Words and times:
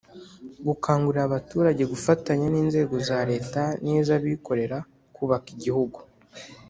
gukangurira 0.65 1.21
abaturage 1.27 1.83
gufatanya 1.91 2.45
n’inzego 2.53 2.95
za 3.09 3.19
leta 3.31 3.61
n'iz'abikorera 3.83 4.77
kubaka 5.15 5.47
igihugu 5.55 5.99